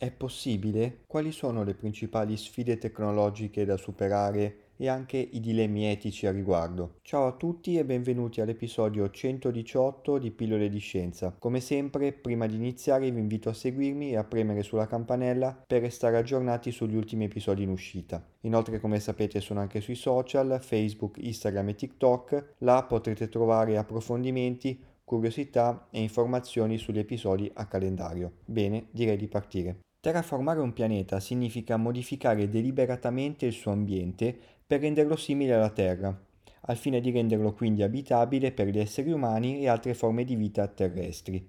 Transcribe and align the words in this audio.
È 0.00 0.10
possibile? 0.10 1.00
Quali 1.06 1.30
sono 1.30 1.62
le 1.62 1.74
principali 1.74 2.34
sfide 2.38 2.78
tecnologiche 2.78 3.66
da 3.66 3.76
superare 3.76 4.68
e 4.78 4.88
anche 4.88 5.18
i 5.18 5.40
dilemmi 5.40 5.84
etici 5.84 6.26
a 6.26 6.30
riguardo. 6.30 6.94
Ciao 7.02 7.26
a 7.26 7.32
tutti 7.32 7.76
e 7.76 7.84
benvenuti 7.84 8.40
all'episodio 8.40 9.10
118 9.10 10.16
di 10.16 10.30
Pillole 10.30 10.70
di 10.70 10.78
Scienza. 10.78 11.36
Come 11.38 11.60
sempre, 11.60 12.12
prima 12.12 12.46
di 12.46 12.54
iniziare 12.54 13.10
vi 13.10 13.18
invito 13.18 13.50
a 13.50 13.52
seguirmi 13.52 14.12
e 14.12 14.16
a 14.16 14.24
premere 14.24 14.62
sulla 14.62 14.86
campanella 14.86 15.64
per 15.66 15.82
restare 15.82 16.16
aggiornati 16.16 16.70
sugli 16.70 16.96
ultimi 16.96 17.24
episodi 17.24 17.64
in 17.64 17.68
uscita. 17.68 18.26
Inoltre, 18.44 18.80
come 18.80 19.00
sapete, 19.00 19.42
sono 19.42 19.60
anche 19.60 19.82
sui 19.82 19.96
social, 19.96 20.60
Facebook, 20.62 21.18
Instagram 21.18 21.68
e 21.68 21.74
TikTok. 21.74 22.54
Là 22.60 22.84
potrete 22.84 23.28
trovare 23.28 23.76
approfondimenti 23.76 24.82
curiosità 25.04 25.88
e 25.90 26.00
informazioni 26.00 26.78
sugli 26.78 27.00
episodi 27.00 27.50
a 27.52 27.66
calendario. 27.66 28.36
Bene, 28.46 28.86
direi 28.92 29.18
di 29.18 29.28
partire. 29.28 29.80
Terraformare 30.02 30.60
un 30.60 30.72
pianeta 30.72 31.20
significa 31.20 31.76
modificare 31.76 32.48
deliberatamente 32.48 33.44
il 33.44 33.52
suo 33.52 33.72
ambiente 33.72 34.34
per 34.66 34.80
renderlo 34.80 35.14
simile 35.14 35.52
alla 35.52 35.68
Terra, 35.68 36.18
al 36.62 36.76
fine 36.78 37.02
di 37.02 37.10
renderlo 37.10 37.52
quindi 37.52 37.82
abitabile 37.82 38.50
per 38.52 38.68
gli 38.68 38.78
esseri 38.78 39.12
umani 39.12 39.60
e 39.60 39.68
altre 39.68 39.92
forme 39.92 40.24
di 40.24 40.36
vita 40.36 40.66
terrestri. 40.68 41.46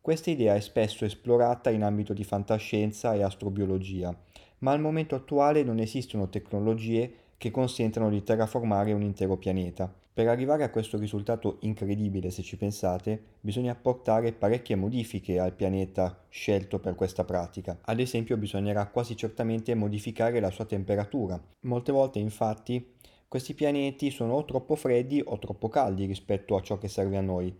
Questa 0.00 0.30
idea 0.30 0.54
è 0.54 0.60
spesso 0.60 1.04
esplorata 1.04 1.68
in 1.68 1.82
ambito 1.82 2.14
di 2.14 2.24
fantascienza 2.24 3.12
e 3.12 3.22
astrobiologia, 3.22 4.18
ma 4.60 4.72
al 4.72 4.80
momento 4.80 5.14
attuale 5.14 5.62
non 5.62 5.78
esistono 5.78 6.30
tecnologie 6.30 7.12
che 7.36 7.50
consentano 7.50 8.08
di 8.08 8.22
terraformare 8.22 8.94
un 8.94 9.02
intero 9.02 9.36
pianeta. 9.36 9.92
Per 10.20 10.28
arrivare 10.28 10.64
a 10.64 10.68
questo 10.68 10.98
risultato 10.98 11.56
incredibile, 11.60 12.30
se 12.30 12.42
ci 12.42 12.58
pensate, 12.58 13.36
bisogna 13.40 13.72
apportare 13.72 14.34
parecchie 14.34 14.76
modifiche 14.76 15.38
al 15.38 15.54
pianeta 15.54 16.26
scelto 16.28 16.78
per 16.78 16.94
questa 16.94 17.24
pratica. 17.24 17.78
Ad 17.80 18.00
esempio 18.00 18.36
bisognerà 18.36 18.86
quasi 18.88 19.16
certamente 19.16 19.74
modificare 19.74 20.38
la 20.38 20.50
sua 20.50 20.66
temperatura. 20.66 21.42
Molte 21.60 21.90
volte 21.90 22.18
infatti 22.18 22.96
questi 23.28 23.54
pianeti 23.54 24.10
sono 24.10 24.34
o 24.34 24.44
troppo 24.44 24.74
freddi 24.74 25.22
o 25.24 25.38
troppo 25.38 25.70
caldi 25.70 26.04
rispetto 26.04 26.54
a 26.54 26.60
ciò 26.60 26.76
che 26.76 26.88
serve 26.88 27.16
a 27.16 27.22
noi. 27.22 27.56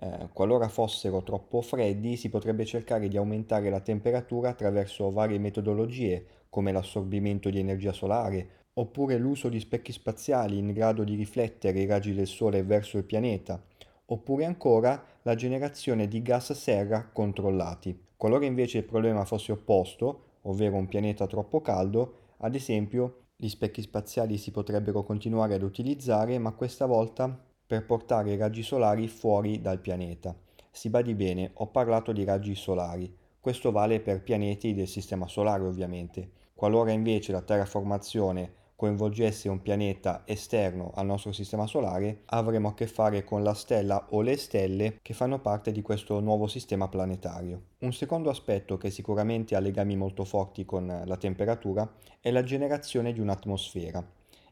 Eh, 0.00 0.30
qualora 0.32 0.66
fossero 0.66 1.22
troppo 1.22 1.62
freddi 1.62 2.16
si 2.16 2.28
potrebbe 2.28 2.64
cercare 2.64 3.06
di 3.06 3.18
aumentare 3.18 3.70
la 3.70 3.78
temperatura 3.78 4.48
attraverso 4.48 5.12
varie 5.12 5.38
metodologie 5.38 6.26
come 6.48 6.72
l'assorbimento 6.72 7.50
di 7.50 7.60
energia 7.60 7.92
solare 7.92 8.59
oppure 8.74 9.18
l'uso 9.18 9.48
di 9.48 9.60
specchi 9.60 9.92
spaziali 9.92 10.58
in 10.58 10.72
grado 10.72 11.04
di 11.04 11.14
riflettere 11.14 11.80
i 11.80 11.86
raggi 11.86 12.14
del 12.14 12.26
Sole 12.26 12.62
verso 12.62 12.98
il 12.98 13.04
pianeta, 13.04 13.62
oppure 14.06 14.44
ancora 14.44 15.04
la 15.22 15.34
generazione 15.34 16.08
di 16.08 16.22
gas 16.22 16.52
serra 16.52 17.08
controllati. 17.12 17.98
Qualora 18.16 18.44
invece 18.44 18.78
il 18.78 18.84
problema 18.84 19.24
fosse 19.24 19.52
opposto, 19.52 20.24
ovvero 20.42 20.76
un 20.76 20.86
pianeta 20.86 21.26
troppo 21.26 21.60
caldo, 21.60 22.14
ad 22.38 22.54
esempio 22.54 23.24
gli 23.36 23.48
specchi 23.48 23.82
spaziali 23.82 24.36
si 24.36 24.50
potrebbero 24.50 25.02
continuare 25.02 25.54
ad 25.54 25.62
utilizzare, 25.62 26.38
ma 26.38 26.52
questa 26.52 26.86
volta 26.86 27.42
per 27.66 27.86
portare 27.86 28.32
i 28.32 28.36
raggi 28.36 28.62
solari 28.62 29.08
fuori 29.08 29.60
dal 29.60 29.80
pianeta. 29.80 30.36
Si 30.70 30.90
badi 30.90 31.14
bene, 31.14 31.50
ho 31.54 31.68
parlato 31.68 32.12
di 32.12 32.24
raggi 32.24 32.54
solari. 32.54 33.16
Questo 33.40 33.70
vale 33.70 34.00
per 34.00 34.22
pianeti 34.22 34.74
del 34.74 34.86
Sistema 34.86 35.26
Solare 35.26 35.64
ovviamente. 35.64 36.30
Qualora 36.54 36.90
invece 36.90 37.32
la 37.32 37.40
terraformazione 37.40 38.58
coinvolgesse 38.80 39.50
un 39.50 39.60
pianeta 39.60 40.22
esterno 40.24 40.90
al 40.94 41.04
nostro 41.04 41.32
sistema 41.32 41.66
solare, 41.66 42.22
avremo 42.24 42.68
a 42.68 42.74
che 42.74 42.86
fare 42.86 43.24
con 43.24 43.42
la 43.42 43.52
stella 43.52 44.06
o 44.12 44.22
le 44.22 44.38
stelle 44.38 45.00
che 45.02 45.12
fanno 45.12 45.38
parte 45.38 45.70
di 45.70 45.82
questo 45.82 46.18
nuovo 46.20 46.46
sistema 46.46 46.88
planetario. 46.88 47.60
Un 47.80 47.92
secondo 47.92 48.30
aspetto 48.30 48.78
che 48.78 48.88
sicuramente 48.88 49.54
ha 49.54 49.58
legami 49.58 49.96
molto 49.96 50.24
forti 50.24 50.64
con 50.64 51.02
la 51.04 51.16
temperatura 51.18 51.86
è 52.20 52.30
la 52.30 52.42
generazione 52.42 53.12
di 53.12 53.20
un'atmosfera. 53.20 54.02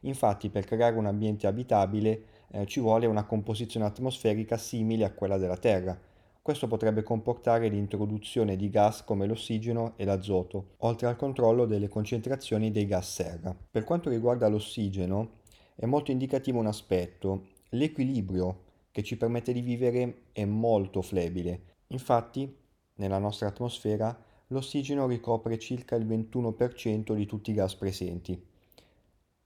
Infatti 0.01 0.49
per 0.49 0.65
creare 0.65 0.95
un 0.95 1.07
ambiente 1.07 1.47
abitabile 1.47 2.21
eh, 2.51 2.67
ci 2.67 2.79
vuole 2.79 3.07
una 3.07 3.25
composizione 3.25 3.87
atmosferica 3.87 4.57
simile 4.57 5.05
a 5.05 5.11
quella 5.11 5.37
della 5.37 5.57
Terra, 5.57 5.99
questo 6.49 6.65
potrebbe 6.65 7.03
comportare 7.03 7.67
l'introduzione 7.67 8.55
di 8.55 8.71
gas 8.71 9.03
come 9.03 9.27
l'ossigeno 9.27 9.93
e 9.97 10.03
l'azoto, 10.03 10.69
oltre 10.77 11.05
al 11.05 11.15
controllo 11.15 11.67
delle 11.67 11.89
concentrazioni 11.89 12.71
dei 12.71 12.87
gas 12.87 13.13
serra. 13.13 13.55
Per 13.69 13.83
quanto 13.83 14.09
riguarda 14.09 14.47
l'ossigeno, 14.47 15.41
è 15.75 15.85
molto 15.85 16.09
indicativo 16.09 16.57
un 16.57 16.65
aspetto, 16.65 17.49
l'equilibrio 17.69 18.63
che 18.89 19.03
ci 19.03 19.15
permette 19.15 19.53
di 19.53 19.61
vivere 19.61 20.23
è 20.31 20.43
molto 20.43 21.03
flebile. 21.03 21.75
Infatti, 21.89 22.51
nella 22.95 23.19
nostra 23.19 23.49
atmosfera, 23.49 24.19
l'ossigeno 24.47 25.05
ricopre 25.05 25.59
circa 25.59 25.95
il 25.97 26.07
21% 26.07 27.13
di 27.13 27.27
tutti 27.27 27.51
i 27.51 27.53
gas 27.53 27.75
presenti. 27.75 28.43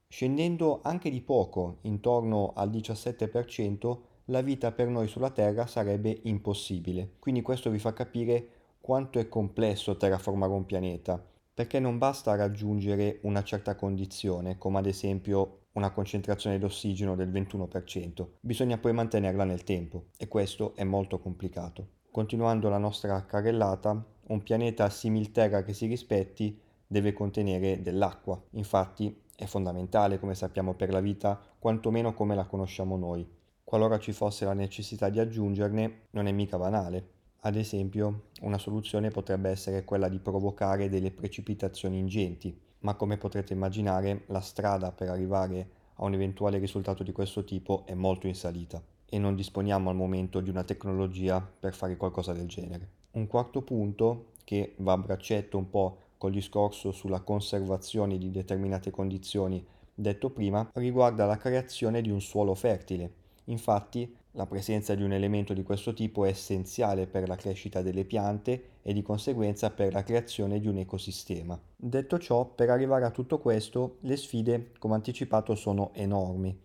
Scendendo 0.08 0.80
anche 0.82 1.10
di 1.10 1.20
poco, 1.20 1.80
intorno 1.82 2.54
al 2.56 2.70
17%, 2.70 3.98
la 4.26 4.40
vita 4.40 4.72
per 4.72 4.88
noi 4.88 5.06
sulla 5.06 5.30
Terra 5.30 5.66
sarebbe 5.66 6.20
impossibile. 6.22 7.16
Quindi 7.18 7.42
questo 7.42 7.70
vi 7.70 7.78
fa 7.78 7.92
capire 7.92 8.48
quanto 8.80 9.18
è 9.18 9.28
complesso 9.28 9.96
terraformare 9.96 10.52
un 10.52 10.64
pianeta, 10.64 11.22
perché 11.52 11.78
non 11.78 11.98
basta 11.98 12.34
raggiungere 12.34 13.18
una 13.22 13.42
certa 13.42 13.74
condizione, 13.74 14.56
come 14.58 14.78
ad 14.78 14.86
esempio 14.86 15.60
una 15.72 15.90
concentrazione 15.90 16.58
d'ossigeno 16.58 17.16
del 17.16 17.30
21%, 17.30 18.26
bisogna 18.40 18.78
poi 18.78 18.92
mantenerla 18.92 19.44
nel 19.44 19.64
tempo 19.64 20.06
e 20.16 20.28
questo 20.28 20.74
è 20.76 20.84
molto 20.84 21.18
complicato. 21.18 21.88
Continuando 22.10 22.68
la 22.68 22.78
nostra 22.78 23.24
carrellata, 23.24 24.04
un 24.28 24.42
pianeta 24.42 24.88
simil 24.88 25.32
Terra 25.32 25.62
che 25.62 25.72
si 25.72 25.86
rispetti 25.86 26.60
deve 26.86 27.12
contenere 27.12 27.82
dell'acqua, 27.82 28.40
infatti 28.50 29.22
è 29.36 29.46
fondamentale 29.46 30.20
come 30.20 30.34
sappiamo 30.34 30.74
per 30.74 30.90
la 30.90 31.00
vita, 31.00 31.40
quantomeno 31.58 32.14
come 32.14 32.36
la 32.36 32.46
conosciamo 32.46 32.96
noi 32.96 33.33
qualora 33.64 33.98
ci 33.98 34.12
fosse 34.12 34.44
la 34.44 34.52
necessità 34.52 35.08
di 35.08 35.18
aggiungerne, 35.18 36.02
non 36.10 36.26
è 36.26 36.32
mica 36.32 36.58
banale. 36.58 37.12
Ad 37.40 37.56
esempio, 37.56 38.26
una 38.42 38.58
soluzione 38.58 39.08
potrebbe 39.08 39.48
essere 39.50 39.84
quella 39.84 40.08
di 40.08 40.18
provocare 40.18 40.88
delle 40.88 41.10
precipitazioni 41.10 41.98
ingenti, 41.98 42.56
ma 42.80 42.94
come 42.94 43.16
potrete 43.16 43.54
immaginare 43.54 44.24
la 44.26 44.40
strada 44.40 44.92
per 44.92 45.08
arrivare 45.08 45.68
a 45.94 46.04
un 46.04 46.12
eventuale 46.12 46.58
risultato 46.58 47.02
di 47.02 47.12
questo 47.12 47.44
tipo 47.44 47.84
è 47.86 47.94
molto 47.94 48.26
in 48.26 48.34
salita 48.34 48.82
e 49.06 49.18
non 49.18 49.34
disponiamo 49.34 49.90
al 49.90 49.96
momento 49.96 50.40
di 50.40 50.50
una 50.50 50.64
tecnologia 50.64 51.40
per 51.40 51.74
fare 51.74 51.96
qualcosa 51.96 52.32
del 52.32 52.46
genere. 52.46 52.88
Un 53.12 53.26
quarto 53.26 53.62
punto, 53.62 54.32
che 54.44 54.74
va 54.78 54.92
a 54.92 54.98
braccetto 54.98 55.56
un 55.56 55.70
po' 55.70 55.98
col 56.18 56.32
discorso 56.32 56.92
sulla 56.92 57.20
conservazione 57.20 58.18
di 58.18 58.30
determinate 58.30 58.90
condizioni 58.90 59.64
detto 59.94 60.30
prima, 60.30 60.68
riguarda 60.74 61.26
la 61.26 61.36
creazione 61.36 62.02
di 62.02 62.10
un 62.10 62.20
suolo 62.20 62.54
fertile 62.54 63.22
Infatti, 63.44 64.16
la 64.32 64.46
presenza 64.46 64.94
di 64.94 65.02
un 65.02 65.12
elemento 65.12 65.52
di 65.52 65.62
questo 65.62 65.92
tipo 65.92 66.24
è 66.24 66.28
essenziale 66.28 67.06
per 67.06 67.28
la 67.28 67.36
crescita 67.36 67.82
delle 67.82 68.04
piante 68.04 68.78
e 68.82 68.92
di 68.92 69.02
conseguenza 69.02 69.70
per 69.70 69.92
la 69.92 70.02
creazione 70.02 70.58
di 70.58 70.66
un 70.66 70.78
ecosistema. 70.78 71.58
Detto 71.76 72.18
ciò, 72.18 72.44
per 72.44 72.70
arrivare 72.70 73.04
a 73.04 73.10
tutto 73.10 73.38
questo, 73.38 73.98
le 74.00 74.16
sfide, 74.16 74.72
come 74.78 74.94
anticipato, 74.94 75.54
sono 75.54 75.90
enormi. 75.94 76.58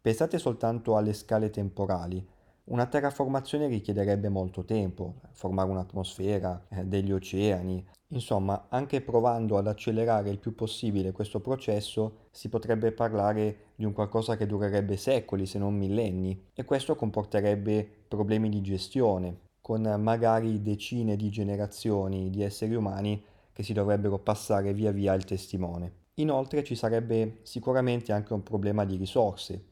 Pensate 0.00 0.38
soltanto 0.38 0.96
alle 0.96 1.14
scale 1.14 1.48
temporali. 1.48 2.22
Una 2.66 2.86
terraformazione 2.86 3.66
richiederebbe 3.66 4.30
molto 4.30 4.64
tempo, 4.64 5.16
formare 5.32 5.68
un'atmosfera, 5.68 6.64
eh, 6.70 6.84
degli 6.84 7.12
oceani. 7.12 7.86
Insomma, 8.08 8.68
anche 8.70 9.02
provando 9.02 9.58
ad 9.58 9.66
accelerare 9.66 10.30
il 10.30 10.38
più 10.38 10.54
possibile 10.54 11.12
questo 11.12 11.40
processo, 11.40 12.28
si 12.30 12.48
potrebbe 12.48 12.92
parlare 12.92 13.72
di 13.74 13.84
un 13.84 13.92
qualcosa 13.92 14.38
che 14.38 14.46
durerebbe 14.46 14.96
secoli, 14.96 15.44
se 15.44 15.58
non 15.58 15.76
millenni, 15.76 16.46
e 16.54 16.64
questo 16.64 16.96
comporterebbe 16.96 17.86
problemi 18.08 18.48
di 18.48 18.62
gestione, 18.62 19.40
con 19.60 19.82
magari 20.00 20.62
decine 20.62 21.16
di 21.16 21.28
generazioni 21.28 22.30
di 22.30 22.42
esseri 22.42 22.74
umani 22.74 23.22
che 23.52 23.62
si 23.62 23.74
dovrebbero 23.74 24.18
passare 24.18 24.72
via 24.72 24.90
via 24.90 25.12
il 25.12 25.24
testimone. 25.24 25.92
Inoltre 26.14 26.64
ci 26.64 26.76
sarebbe 26.76 27.40
sicuramente 27.42 28.12
anche 28.12 28.32
un 28.32 28.42
problema 28.42 28.86
di 28.86 28.96
risorse, 28.96 29.62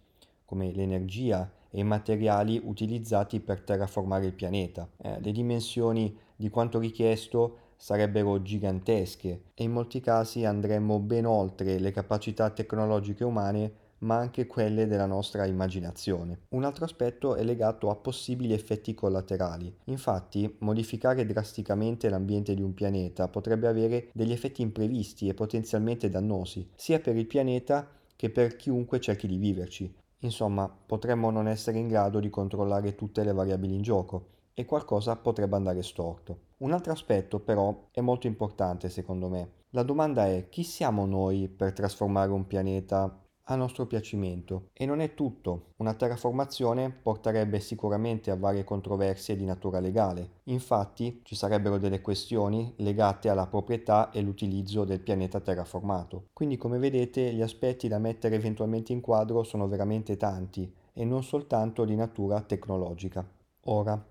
come 0.44 0.72
l'energia 0.72 1.50
e 1.72 1.80
i 1.80 1.84
materiali 1.84 2.60
utilizzati 2.62 3.40
per 3.40 3.62
terraformare 3.62 4.26
il 4.26 4.34
pianeta. 4.34 4.88
Eh, 4.98 5.20
le 5.20 5.32
dimensioni 5.32 6.16
di 6.36 6.50
quanto 6.50 6.78
richiesto 6.78 7.56
sarebbero 7.76 8.40
gigantesche 8.42 9.42
e 9.54 9.64
in 9.64 9.72
molti 9.72 10.00
casi 10.00 10.44
andremmo 10.44 11.00
ben 11.00 11.26
oltre 11.26 11.80
le 11.80 11.90
capacità 11.90 12.50
tecnologiche 12.50 13.24
umane 13.24 13.72
ma 14.02 14.16
anche 14.16 14.46
quelle 14.46 14.86
della 14.86 15.06
nostra 15.06 15.46
immaginazione. 15.46 16.42
Un 16.50 16.64
altro 16.64 16.84
aspetto 16.84 17.34
è 17.34 17.42
legato 17.42 17.90
a 17.90 17.96
possibili 17.96 18.52
effetti 18.52 18.94
collaterali. 18.94 19.74
Infatti, 19.84 20.56
modificare 20.58 21.24
drasticamente 21.24 22.08
l'ambiente 22.08 22.54
di 22.54 22.62
un 22.62 22.74
pianeta 22.74 23.28
potrebbe 23.28 23.69
avere 23.69 24.08
degli 24.12 24.32
effetti 24.32 24.62
imprevisti 24.62 25.28
e 25.28 25.34
potenzialmente 25.34 26.08
dannosi, 26.08 26.69
sia 26.74 27.00
per 27.00 27.16
il 27.16 27.26
pianeta 27.26 27.88
che 28.16 28.30
per 28.30 28.56
chiunque 28.56 29.00
cerchi 29.00 29.26
di 29.26 29.36
viverci. 29.36 29.92
Insomma, 30.22 30.69
potremmo 30.69 31.30
non 31.30 31.48
essere 31.48 31.78
in 31.78 31.88
grado 31.88 32.20
di 32.20 32.30
controllare 32.30 32.94
tutte 32.94 33.24
le 33.24 33.32
variabili 33.32 33.74
in 33.74 33.82
gioco 33.82 34.28
e 34.54 34.64
qualcosa 34.64 35.16
potrebbe 35.16 35.56
andare 35.56 35.82
storto. 35.82 36.50
Un 36.58 36.72
altro 36.72 36.92
aspetto 36.92 37.40
però 37.40 37.88
è 37.90 38.00
molto 38.00 38.26
importante 38.26 38.88
secondo 38.88 39.28
me. 39.28 39.60
La 39.70 39.82
domanda 39.82 40.26
è 40.26 40.48
chi 40.48 40.62
siamo 40.62 41.06
noi 41.06 41.48
per 41.48 41.72
trasformare 41.72 42.30
un 42.30 42.46
pianeta 42.46 43.20
a 43.46 43.56
nostro 43.56 43.86
piacimento. 43.86 44.68
E 44.72 44.86
non 44.86 45.00
è 45.00 45.14
tutto. 45.14 45.72
Una 45.76 45.94
terraformazione 45.94 46.90
porterebbe 46.90 47.58
sicuramente 47.60 48.30
a 48.30 48.36
varie 48.36 48.64
controversie 48.64 49.36
di 49.36 49.44
natura 49.44 49.80
legale. 49.80 50.40
Infatti 50.44 51.20
ci 51.24 51.34
sarebbero 51.34 51.78
delle 51.78 52.00
questioni 52.00 52.72
legate 52.76 53.28
alla 53.28 53.46
proprietà 53.46 54.10
e 54.10 54.20
l'utilizzo 54.20 54.84
del 54.84 55.00
pianeta 55.00 55.40
terraformato. 55.40 56.28
Quindi 56.32 56.56
come 56.56 56.78
vedete 56.78 57.32
gli 57.32 57.42
aspetti 57.42 57.88
da 57.88 57.98
mettere 57.98 58.36
eventualmente 58.36 58.92
in 58.92 59.00
quadro 59.00 59.42
sono 59.42 59.66
veramente 59.66 60.16
tanti 60.16 60.72
e 60.92 61.04
non 61.04 61.24
soltanto 61.24 61.84
di 61.84 61.96
natura 61.96 62.40
tecnologica. 62.42 63.26
Ora, 63.66 64.06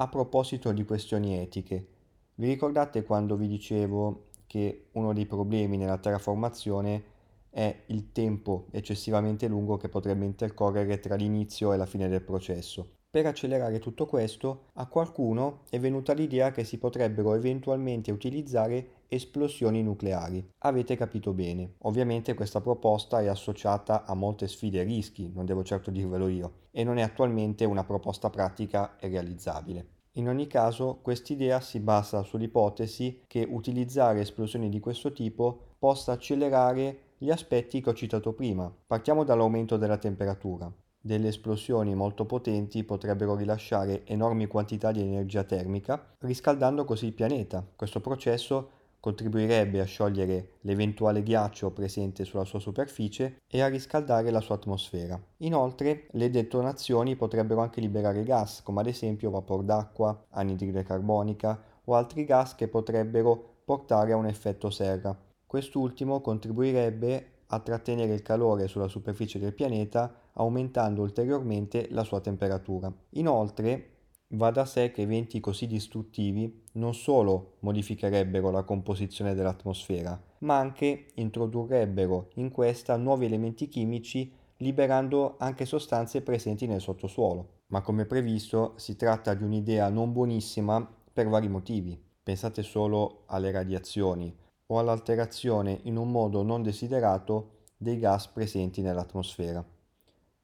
a 0.00 0.08
proposito 0.08 0.72
di 0.72 0.84
questioni 0.84 1.36
etiche, 1.36 1.88
vi 2.36 2.46
ricordate 2.46 3.02
quando 3.02 3.36
vi 3.36 3.48
dicevo 3.48 4.26
che 4.46 4.86
uno 4.92 5.12
dei 5.12 5.26
problemi 5.26 5.76
nella 5.76 5.98
terraformazione 5.98 7.16
è 7.50 7.84
il 7.86 8.12
tempo 8.12 8.66
eccessivamente 8.70 9.48
lungo 9.48 9.76
che 9.76 9.88
potrebbe 9.88 10.24
intercorrere 10.24 11.00
tra 11.00 11.14
l'inizio 11.14 11.72
e 11.72 11.76
la 11.76 11.86
fine 11.86 12.08
del 12.08 12.22
processo. 12.22 12.96
Per 13.10 13.24
accelerare 13.24 13.78
tutto 13.78 14.04
questo, 14.04 14.66
a 14.74 14.86
qualcuno 14.86 15.62
è 15.70 15.80
venuta 15.80 16.12
l'idea 16.12 16.50
che 16.50 16.62
si 16.62 16.76
potrebbero 16.76 17.34
eventualmente 17.34 18.12
utilizzare 18.12 19.04
esplosioni 19.08 19.82
nucleari. 19.82 20.46
Avete 20.58 20.94
capito 20.94 21.32
bene. 21.32 21.76
Ovviamente 21.78 22.34
questa 22.34 22.60
proposta 22.60 23.20
è 23.20 23.26
associata 23.26 24.04
a 24.04 24.14
molte 24.14 24.46
sfide 24.46 24.80
e 24.80 24.84
rischi, 24.84 25.32
non 25.34 25.46
devo 25.46 25.64
certo 25.64 25.90
dirvelo 25.90 26.28
io, 26.28 26.52
e 26.70 26.84
non 26.84 26.98
è 26.98 27.02
attualmente 27.02 27.64
una 27.64 27.82
proposta 27.82 28.28
pratica 28.28 28.98
e 28.98 29.08
realizzabile. 29.08 29.86
In 30.18 30.28
ogni 30.28 30.46
caso, 30.46 30.98
quest'idea 31.00 31.60
si 31.60 31.80
basa 31.80 32.22
sull'ipotesi 32.22 33.22
che 33.26 33.46
utilizzare 33.48 34.20
esplosioni 34.20 34.68
di 34.68 34.80
questo 34.80 35.12
tipo 35.12 35.74
possa 35.78 36.12
accelerare 36.12 37.07
gli 37.18 37.30
aspetti 37.30 37.80
che 37.80 37.90
ho 37.90 37.94
citato 37.94 38.32
prima. 38.32 38.72
Partiamo 38.86 39.24
dall'aumento 39.24 39.76
della 39.76 39.98
temperatura. 39.98 40.72
Delle 41.00 41.28
esplosioni 41.28 41.94
molto 41.94 42.26
potenti 42.26 42.84
potrebbero 42.84 43.34
rilasciare 43.34 44.06
enormi 44.06 44.46
quantità 44.46 44.92
di 44.92 45.00
energia 45.00 45.42
termica, 45.42 46.14
riscaldando 46.18 46.84
così 46.84 47.06
il 47.06 47.14
pianeta. 47.14 47.66
Questo 47.74 48.00
processo 48.00 48.70
contribuirebbe 49.00 49.80
a 49.80 49.84
sciogliere 49.84 50.54
l'eventuale 50.62 51.22
ghiaccio 51.22 51.70
presente 51.70 52.24
sulla 52.24 52.44
sua 52.44 52.58
superficie 52.58 53.38
e 53.48 53.60
a 53.62 53.68
riscaldare 53.68 54.30
la 54.30 54.40
sua 54.40 54.56
atmosfera. 54.56 55.20
Inoltre, 55.38 56.06
le 56.12 56.30
detonazioni 56.30 57.16
potrebbero 57.16 57.60
anche 57.60 57.80
liberare 57.80 58.22
gas, 58.22 58.62
come 58.62 58.80
ad 58.80 58.86
esempio 58.86 59.30
vapor 59.30 59.62
d'acqua, 59.62 60.26
anidride 60.30 60.82
carbonica 60.82 61.60
o 61.84 61.94
altri 61.94 62.24
gas 62.24 62.54
che 62.54 62.68
potrebbero 62.68 63.56
portare 63.64 64.12
a 64.12 64.16
un 64.16 64.26
effetto 64.26 64.70
serra. 64.70 65.16
Quest'ultimo 65.48 66.20
contribuirebbe 66.20 67.36
a 67.46 67.60
trattenere 67.60 68.12
il 68.12 68.20
calore 68.20 68.68
sulla 68.68 68.86
superficie 68.86 69.38
del 69.38 69.54
pianeta 69.54 70.28
aumentando 70.34 71.00
ulteriormente 71.00 71.88
la 71.90 72.04
sua 72.04 72.20
temperatura. 72.20 72.92
Inoltre, 73.12 73.92
va 74.32 74.50
da 74.50 74.66
sé 74.66 74.90
che 74.90 75.00
eventi 75.00 75.40
così 75.40 75.66
distruttivi 75.66 76.64
non 76.72 76.92
solo 76.92 77.54
modificherebbero 77.60 78.50
la 78.50 78.62
composizione 78.64 79.34
dell'atmosfera, 79.34 80.22
ma 80.40 80.58
anche 80.58 81.06
introdurrebbero 81.14 82.28
in 82.34 82.50
questa 82.50 82.96
nuovi 82.98 83.24
elementi 83.24 83.68
chimici 83.68 84.30
liberando 84.58 85.36
anche 85.38 85.64
sostanze 85.64 86.20
presenti 86.20 86.66
nel 86.66 86.82
sottosuolo. 86.82 87.60
Ma 87.68 87.80
come 87.80 88.04
previsto 88.04 88.74
si 88.76 88.96
tratta 88.96 89.32
di 89.32 89.44
un'idea 89.44 89.88
non 89.88 90.12
buonissima 90.12 90.96
per 91.10 91.26
vari 91.26 91.48
motivi. 91.48 91.98
Pensate 92.22 92.62
solo 92.62 93.22
alle 93.28 93.50
radiazioni, 93.50 94.36
o 94.70 94.78
all'alterazione 94.78 95.80
in 95.84 95.96
un 95.96 96.10
modo 96.10 96.42
non 96.42 96.62
desiderato 96.62 97.64
dei 97.76 97.98
gas 97.98 98.28
presenti 98.28 98.82
nell'atmosfera. 98.82 99.64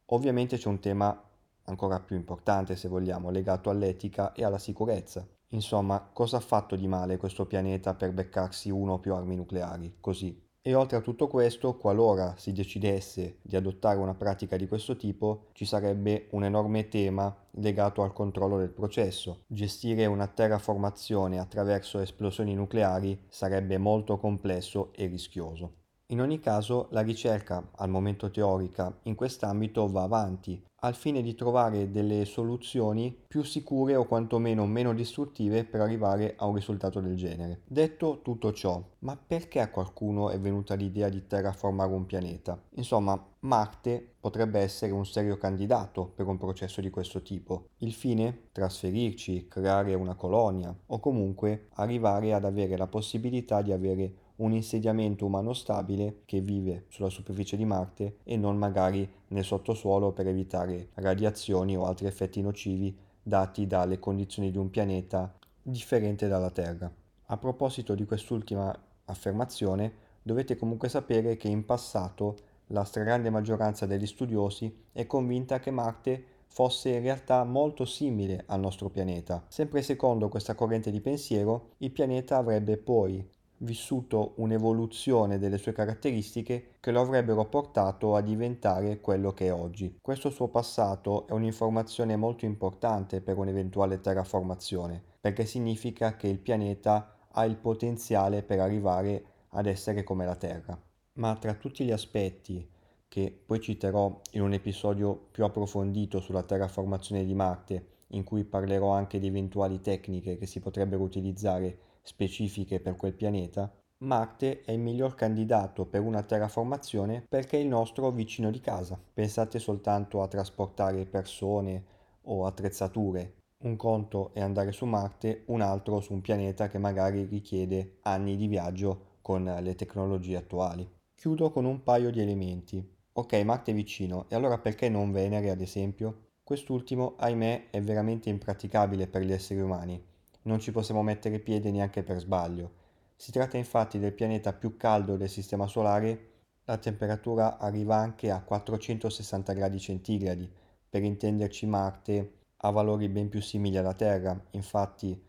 Ovviamente 0.06 0.56
c'è 0.56 0.69
un 0.69 0.81
tema 0.81 1.23
ancora 1.65 2.00
più 2.00 2.17
importante, 2.17 2.76
se 2.76 2.88
vogliamo, 2.88 3.31
legato 3.31 3.71
all'etica 3.71 4.32
e 4.32 4.44
alla 4.44 4.59
sicurezza. 4.59 5.26
Insomma, 5.49 6.00
cosa 6.12 6.38
ha 6.38 6.41
fatto 6.41 6.76
di 6.76 6.87
male 6.87 7.17
questo 7.17 7.47
pianeta 7.47 7.94
per 7.94 8.12
beccarsi 8.12 8.71
uno 8.71 8.94
o 8.94 8.99
più 8.99 9.15
armi 9.15 9.37
nucleari, 9.37 9.97
così? 10.00 10.41
E 10.66 10.75
oltre 10.75 10.96
a 10.96 11.02
tutto 11.02 11.28
questo, 11.28 11.76
qualora 11.76 12.37
si 12.38 12.50
decidesse 12.55 13.37
di 13.43 13.55
adottare 13.55 13.99
una 13.99 14.14
pratica 14.14 14.56
di 14.56 14.66
questo 14.66 14.96
tipo, 14.96 15.49
ci 15.52 15.66
sarebbe 15.66 16.28
un 16.31 16.43
enorme 16.43 16.88
tema 16.88 17.37
legato 17.56 18.02
al 18.02 18.14
controllo 18.14 18.56
del 18.56 18.70
processo. 18.70 19.43
Gestire 19.46 20.06
una 20.06 20.26
terraformazione 20.26 21.38
attraverso 21.38 21.99
esplosioni 21.99 22.55
nucleari 22.55 23.26
sarebbe 23.28 23.76
molto 23.76 24.16
complesso 24.16 24.90
e 24.94 25.05
rischioso. 25.06 25.83
In 26.09 26.21
ogni 26.21 26.39
caso, 26.39 26.89
la 26.91 27.01
ricerca, 27.01 27.71
al 27.77 27.89
momento 27.89 28.31
teorica, 28.31 28.95
in 29.05 29.15
quest'ambito 29.15 29.89
va 29.89 30.03
avanti, 30.03 30.62
al 30.81 30.95
fine 30.95 31.23
di 31.23 31.35
trovare 31.35 31.91
delle 31.91 32.27
soluzioni 32.27 33.25
più 33.27 33.43
sicure 33.43 33.97
o 33.97 34.05
quantomeno 34.05 34.67
meno 34.67 34.93
distruttive 34.93 35.65
per 35.65 35.81
arrivare 35.81 36.35
a 36.37 36.45
un 36.45 36.56
risultato 36.56 37.01
del 37.01 37.17
genere. 37.17 37.62
Detto 37.67 38.21
tutto 38.21 38.53
ciò, 38.53 38.83
ma 38.99 39.17
perché 39.17 39.61
a 39.61 39.71
qualcuno 39.71 40.29
è 40.29 40.39
venuta 40.39 40.75
l'idea 40.75 41.09
di 41.09 41.27
terraformare 41.27 41.95
un 41.95 42.05
pianeta? 42.05 42.62
Insomma, 42.75 43.19
Marte 43.41 44.17
potrebbe 44.21 44.61
essere 44.61 44.93
un 44.93 45.06
serio 45.06 45.39
candidato 45.39 46.12
per 46.15 46.27
un 46.27 46.37
processo 46.37 46.83
di 46.83 46.91
questo 46.91 47.23
tipo. 47.23 47.69
Il 47.79 47.95
fine? 47.95 48.49
Trasferirci, 48.53 49.49
creare 49.49 49.95
una 49.95 50.15
colonia 50.15 50.75
o 50.87 51.01
comunque 51.01 51.69
arrivare 51.77 52.35
ad 52.35 52.45
avere 52.45 52.77
la 52.77 52.89
possibilità 52.89 53.62
di 53.62 53.73
avere 53.73 54.24
un 54.36 54.52
insediamento 54.52 55.26
umano 55.26 55.52
stabile 55.52 56.22
che 56.25 56.40
vive 56.40 56.86
sulla 56.88 57.08
superficie 57.08 57.56
di 57.56 57.64
Marte 57.64 58.19
e 58.25 58.36
non 58.36 58.56
magari 58.56 59.08
nel 59.28 59.44
sottosuolo 59.44 60.12
per 60.12 60.26
evitare 60.26 60.88
radiazioni 60.94 61.76
o 61.76 61.84
altri 61.84 62.06
effetti 62.06 62.40
nocivi 62.42 62.96
dati 63.22 63.67
dalle 63.67 63.98
condizioni 63.98 64.50
di 64.50 64.58
un 64.58 64.70
pianeta 64.70 65.32
differente 65.62 66.29
dalla 66.29 66.50
Terra. 66.50 66.93
A 67.26 67.36
proposito 67.36 67.94
di 67.94 68.05
quest'ultima 68.05 68.76
affermazione, 69.06 69.93
dovete 70.22 70.56
comunque 70.56 70.88
sapere 70.88 71.36
che 71.36 71.48
in 71.48 71.64
passato 71.64 72.36
la 72.69 72.84
stragrande 72.84 73.31
maggioranza 73.31 73.86
degli 73.86 74.06
studiosi 74.06 74.74
è 74.93 75.06
convinta 75.06 75.60
che 75.60 75.70
Marte 75.70 76.24
fosse 76.46 76.91
in 76.91 77.03
realtà 77.03 77.44
molto 77.44 77.84
simile 77.84 78.44
al 78.46 78.60
nostro 78.60 78.88
pianeta. 78.88 79.44
Sempre 79.48 79.82
secondo 79.82 80.29
questa 80.29 80.55
corrente 80.55 80.91
di 80.91 81.00
pensiero, 81.00 81.70
il 81.79 81.91
pianeta 81.91 82.36
avrebbe 82.36 82.76
poi 82.76 83.26
vissuto 83.65 84.35
un'evoluzione 84.37 85.39
delle 85.39 85.59
sue 85.59 85.73
caratteristiche 85.73 86.77
che 86.79 86.91
lo 86.93 87.01
avrebbero 87.01 87.47
portato 87.47 88.15
a 88.15 88.21
diventare 88.21 89.01
quello 89.01 89.33
che 89.33 89.47
è 89.47 89.53
oggi. 89.53 89.99
Questo 90.01 90.31
suo 90.31 90.49
passato 90.49 91.27
è 91.27 91.33
un'informazione 91.33 92.15
molto 92.17 92.44
importante 92.44 93.21
per 93.21 93.39
un'eventuale 93.39 94.01
terraformazione, 94.01 95.03
perché 95.21 95.44
significa 95.47 96.15
che 96.17 96.29
il 96.29 96.39
pianeta 96.39 97.17
ha 97.33 97.44
il 97.44 97.56
potenziale 97.56 98.43
per 98.43 98.61
arrivare 98.61 99.25
ad 99.49 99.67
essere 99.67 100.05
come 100.05 100.25
la 100.25 100.37
Terra. 100.37 100.81
Ma 101.15 101.35
tra 101.37 101.55
tutti 101.55 101.85
gli 101.85 101.91
aspetti 101.91 102.69
che 103.09 103.43
poi 103.47 103.61
citerò 103.61 104.21
in 104.33 104.43
un 104.43 104.53
episodio 104.53 105.29
più 105.31 105.44
approfondito 105.44 106.21
sulla 106.21 106.43
terraformazione 106.43 107.25
di 107.25 107.35
Marte, 107.35 107.87
in 108.09 108.25
cui 108.25 108.44
parlerò 108.44 108.91
anche 108.91 109.19
di 109.19 109.29
eventuali 109.29 109.81
tecniche 109.81 110.37
che 110.37 110.47
si 110.47 110.61
potrebbero 110.61 111.03
utilizzare 111.03 111.79
specifiche 112.05 112.81
per 112.81 112.96
quel 112.96 113.15
pianeta, 113.15 113.73
Marte 114.05 114.61
è 114.61 114.73
il 114.73 114.81
miglior 114.81 115.15
candidato 115.15 115.87
per 115.87 116.03
una 116.03 116.23
terraformazione 116.23 117.25
perché 117.27 117.56
è 117.56 117.61
il 117.61 117.69
nostro 117.69 118.11
vicino 118.11 118.51
di 118.51 118.61
casa. 118.61 119.01
Pensate 119.13 119.58
soltanto 119.58 120.20
a 120.20 120.29
trasportare 120.29 121.06
persone 121.06 121.84
o 122.25 122.44
attrezzature. 122.44 123.37
Un 123.65 123.77
conto 123.77 124.34
è 124.34 124.41
andare 124.43 124.73
su 124.73 124.84
Marte, 124.84 125.44
un 125.46 125.63
altro 125.63 126.01
su 126.01 126.13
un 126.13 126.20
pianeta 126.20 126.69
che 126.69 126.77
magari 126.77 127.25
richiede 127.25 127.96
anni 128.03 128.37
di 128.37 128.46
viaggio 128.46 129.13
con 129.23 129.44
le 129.44 129.75
tecnologie 129.75 130.37
attuali. 130.37 130.87
Chiudo 131.15 131.51
con 131.51 131.65
un 131.65 131.82
paio 131.82 132.11
di 132.11 132.20
elementi. 132.20 132.87
Ok, 133.13 133.32
Marte 133.44 133.70
è 133.70 133.75
vicino, 133.75 134.27
e 134.29 134.34
allora 134.34 134.58
perché 134.58 134.91
non 134.91 135.13
Venere 135.13 135.49
ad 135.49 135.63
esempio? 135.63 136.32
Quest'ultimo, 136.43 137.15
ahimè, 137.17 137.70
è 137.70 137.81
veramente 137.81 138.29
impraticabile 138.29 139.06
per 139.06 139.23
gli 139.23 139.32
esseri 139.32 139.61
umani 139.61 140.13
non 140.44 140.60
ci 140.60 140.72
possiamo 140.72 141.03
mettere 141.03 141.39
piede 141.39 141.70
neanche 141.70 142.03
per 142.03 142.19
sbaglio. 142.19 142.82
Si 143.17 143.31
tratta 143.31 143.56
infatti 143.56 143.98
del 143.98 144.13
pianeta 144.13 144.53
più 144.53 144.77
caldo 144.77 145.17
del 145.17 145.29
Sistema 145.29 145.67
Solare 145.67 146.32
la 146.67 146.79
temperatura 146.79 147.58
arriva 147.58 147.96
anche 147.96 148.31
a 148.31 148.43
460 148.43 149.53
gradi 149.53 149.79
centigradi. 149.79 150.51
Per 150.89 151.03
intenderci 151.03 151.67
Marte 151.67 152.39
ha 152.58 152.70
valori 152.70 153.08
ben 153.08 153.29
più 153.29 153.43
simili 153.43 153.77
alla 153.77 153.93
Terra, 153.93 154.39
infatti 154.53 155.22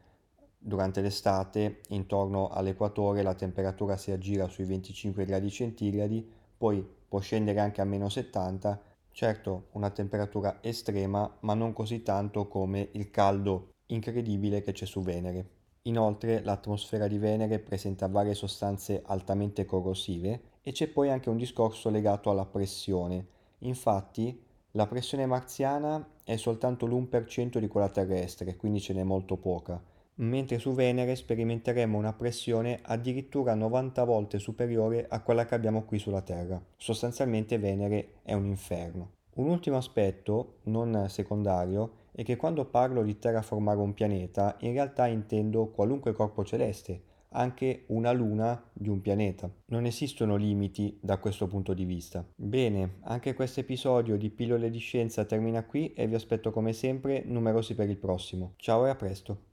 durante 0.58 1.02
l'estate 1.02 1.82
intorno 1.90 2.48
all'equatore 2.48 3.22
la 3.22 3.36
temperatura 3.36 3.98
si 3.98 4.12
aggira 4.12 4.48
sui 4.48 4.64
25 4.64 5.26
gradi 5.26 5.52
centigradi, 5.52 6.26
poi 6.58 6.88
può 7.08 7.20
scendere 7.20 7.60
anche 7.60 7.82
a 7.82 7.86
meno 7.86 8.08
70, 8.08 8.82
certo 9.12 9.68
una 9.72 9.90
temperatura 9.90 10.60
estrema 10.62 11.38
ma 11.42 11.54
non 11.54 11.74
così 11.74 12.02
tanto 12.02 12.48
come 12.48 12.90
il 12.94 13.12
caldo 13.12 13.74
incredibile 13.88 14.62
che 14.62 14.72
c'è 14.72 14.86
su 14.86 15.02
Venere. 15.02 15.50
Inoltre 15.84 16.42
l'atmosfera 16.44 17.08
di 17.08 17.20
Venere 17.20 17.60
presenta 17.60 18.08
varie 18.08 18.34
sostanze 18.34 19.04
altamente 19.06 19.66
corrosive 19.66 20.42
e 20.62 20.72
c'è 20.72 20.88
poi 20.88 21.12
anche 21.12 21.30
un 21.30 21.38
discorso 21.38 21.90
legato 21.90 22.32
alla 22.32 22.46
pressione. 22.46 23.28
Infatti 23.60 24.42
la 24.72 24.88
pressione 24.88 25.26
marziana 25.28 26.06
è 26.24 26.36
soltanto 26.38 26.88
l'1% 26.88 27.60
di 27.60 27.68
quella 27.68 27.90
terrestre, 27.90 28.56
quindi 28.56 28.82
ce 28.82 28.94
n'è 28.94 29.04
molto 29.04 29.38
poca, 29.38 29.82
mentre 30.16 30.58
su 30.58 30.74
Venere 30.74 31.16
sperimenteremo 31.16 31.98
una 31.98 32.14
pressione 32.14 32.80
addirittura 32.82 33.54
90 33.54 34.04
volte 34.04 34.40
superiore 34.40 35.06
a 35.08 35.22
quella 35.22 35.46
che 35.46 35.56
abbiamo 35.56 35.84
qui 35.84 36.00
sulla 36.00 36.22
Terra. 36.22 36.62
Sostanzialmente 36.76 37.60
Venere 37.60 38.16
è 38.24 38.34
un 38.34 38.46
inferno. 38.46 39.12
Un 39.36 39.50
ultimo 39.50 39.78
aspetto, 39.78 40.56
non 40.64 41.06
secondario, 41.10 42.05
è 42.16 42.24
che 42.24 42.38
quando 42.38 42.64
parlo 42.64 43.04
di 43.04 43.20
terraformare 43.20 43.80
un 43.80 43.94
pianeta, 43.94 44.56
in 44.62 44.72
realtà 44.72 45.06
intendo 45.06 45.68
qualunque 45.68 46.14
corpo 46.14 46.46
celeste, 46.46 47.02
anche 47.30 47.84
una 47.88 48.14
luna 48.14 48.70
di 48.72 48.88
un 48.88 49.02
pianeta. 49.02 49.52
Non 49.66 49.86
esistono 49.86 50.38
limiti 50.38 50.98
da 51.02 51.18
questo 51.18 51.48
punto 51.48 51.74
di 51.74 51.84
vista. 51.84 52.26
Bene, 52.34 53.00
anche 53.02 53.34
questo 53.34 53.60
episodio 53.60 54.16
di 54.16 54.30
Pillole 54.30 54.70
di 54.70 54.80
Scienza 54.80 55.26
termina 55.26 55.66
qui 55.66 55.92
e 55.94 56.08
vi 56.08 56.16
aspetto 56.16 56.52
come 56.52 56.72
sempre 56.72 57.24
numerosi 57.26 57.76
per 57.76 57.90
il 57.90 57.98
prossimo. 57.98 58.54
Ciao 58.56 58.86
e 58.86 58.90
a 58.90 58.96
presto. 58.96 59.48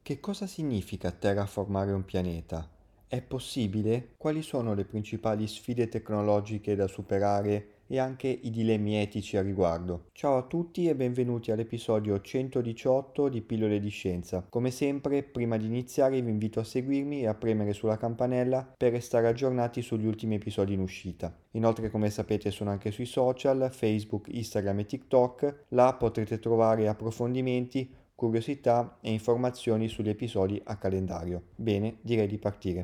Che 0.00 0.20
cosa 0.20 0.46
significa 0.46 1.10
terraformare 1.10 1.92
un 1.92 2.06
pianeta? 2.06 2.66
È 3.06 3.20
possibile? 3.20 4.14
Quali 4.16 4.40
sono 4.40 4.72
le 4.72 4.86
principali 4.86 5.46
sfide 5.46 5.88
tecnologiche 5.88 6.74
da 6.74 6.86
superare 6.86 7.73
e 7.86 7.98
anche 7.98 8.28
i 8.28 8.50
dilemmi 8.50 8.96
etici 8.96 9.36
a 9.36 9.42
riguardo. 9.42 10.06
Ciao 10.12 10.36
a 10.36 10.42
tutti 10.42 10.88
e 10.88 10.94
benvenuti 10.94 11.50
all'episodio 11.50 12.20
118 12.20 13.28
di 13.28 13.42
Pillole 13.42 13.80
di 13.80 13.88
Scienza. 13.88 14.44
Come 14.48 14.70
sempre, 14.70 15.22
prima 15.22 15.56
di 15.56 15.66
iniziare 15.66 16.20
vi 16.20 16.30
invito 16.30 16.60
a 16.60 16.64
seguirmi 16.64 17.22
e 17.22 17.26
a 17.26 17.34
premere 17.34 17.72
sulla 17.72 17.96
campanella 17.96 18.74
per 18.76 18.92
restare 18.92 19.28
aggiornati 19.28 19.82
sugli 19.82 20.06
ultimi 20.06 20.36
episodi 20.36 20.72
in 20.72 20.80
uscita. 20.80 21.36
Inoltre, 21.52 21.90
come 21.90 22.10
sapete, 22.10 22.50
sono 22.50 22.70
anche 22.70 22.90
sui 22.90 23.06
social, 23.06 23.68
Facebook, 23.70 24.28
Instagram 24.30 24.80
e 24.80 24.86
TikTok. 24.86 25.64
Là 25.68 25.94
potrete 25.94 26.38
trovare 26.38 26.88
approfondimenti, 26.88 28.02
curiosità 28.14 28.98
e 29.00 29.10
informazioni 29.10 29.88
sugli 29.88 30.08
episodi 30.08 30.60
a 30.64 30.76
calendario. 30.76 31.42
Bene, 31.56 31.96
direi 32.00 32.26
di 32.26 32.38
partire. 32.38 32.82